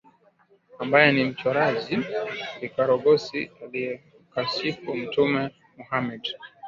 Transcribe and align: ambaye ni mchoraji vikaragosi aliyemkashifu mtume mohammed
ambaye 0.79 1.11
ni 1.11 1.23
mchoraji 1.23 1.97
vikaragosi 2.61 3.51
aliyemkashifu 3.63 4.95
mtume 4.95 5.49
mohammed 5.77 6.21